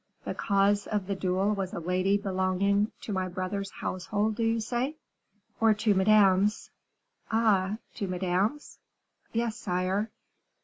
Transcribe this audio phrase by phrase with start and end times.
[0.25, 4.59] "The cause of the duel was a lady belonging to my brother's household, do you
[4.59, 4.95] say?"
[5.59, 6.71] "Or to Madame's."
[7.29, 7.77] "Ah!
[7.97, 8.79] to Madame's?"
[9.31, 10.09] "Yes, sire."